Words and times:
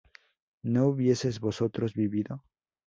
¿no 0.63 0.87
hubieseis 0.87 1.39
vosotros 1.39 1.93
vivido? 1.93 2.43